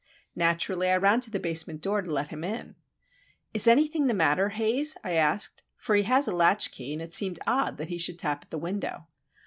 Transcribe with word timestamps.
Naturally 0.35 0.89
I 0.89 0.97
ran 0.97 1.19
to 1.21 1.29
the 1.29 1.39
basement 1.39 1.79
door 1.79 2.01
to 2.01 2.11
let 2.11 2.29
him 2.29 2.43
in. 2.43 2.75
"Is 3.53 3.67
anything 3.67 4.07
the 4.07 4.15
matter, 4.15 4.49
Haze?" 4.49 4.97
I 5.03 5.13
asked,—for 5.13 5.95
he 5.95 6.03
has 6.05 6.27
a 6.27 6.31
latchkey, 6.35 6.91
and 6.93 7.03
it 7.03 7.13
seemed 7.13 7.37
odd 7.45 7.77
that 7.77 7.89
he 7.89 7.99
should 7.99 8.17
tap 8.17 8.45
at 8.45 8.49
the 8.49 8.57
window. 8.57 9.05